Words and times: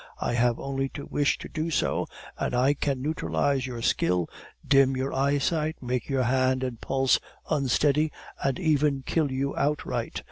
I 0.19 0.33
have 0.33 0.59
only 0.59 0.89
to 0.97 1.05
wish 1.05 1.37
to 1.37 1.47
do 1.47 1.69
so, 1.69 2.07
and 2.35 2.55
I 2.55 2.73
can 2.73 3.03
neutralize 3.03 3.67
your 3.67 3.83
skill, 3.83 4.27
dim 4.67 4.97
your 4.97 5.13
eyesight, 5.13 5.75
make 5.79 6.09
your 6.09 6.23
hand 6.23 6.63
and 6.63 6.81
pulse 6.81 7.19
unsteady, 7.51 8.11
and 8.43 8.57
even 8.59 9.03
kill 9.05 9.31
you 9.31 9.55
outright. 9.55 10.19